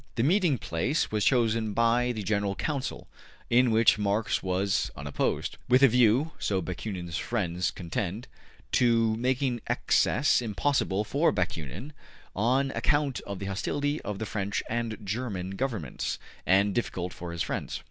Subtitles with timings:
[0.15, 3.07] The meeting place was chosen by the General Council
[3.51, 8.27] (in which Marx was unopposed), with a view so Bakunin's friends contend
[8.71, 11.93] to making access impossible for Bakunin
[12.35, 17.43] (on account of the hostility of the French and German governments) and difficult for his
[17.43, 17.79] friends.